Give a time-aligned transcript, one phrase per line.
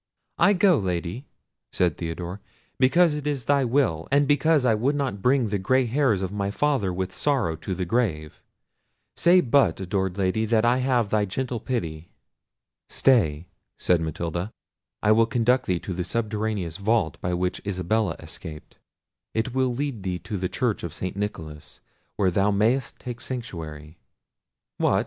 [0.39, 1.27] "I go, Lady,"
[1.71, 2.41] said Theodore,
[2.79, 6.31] "because it is thy will, and because I would not bring the grey hairs of
[6.31, 8.41] my father with sorrow to the grave.
[9.15, 12.09] Say but, adored Lady, that I have thy gentle pity."
[12.89, 13.45] "Stay,"
[13.77, 14.51] said Matilda;
[15.03, 18.79] "I will conduct thee to the subterraneous vault by which Isabella escaped;
[19.35, 21.15] it will lead thee to the church of St.
[21.15, 21.79] Nicholas,
[22.15, 23.99] where thou mayst take sanctuary."
[24.79, 24.99] "What!"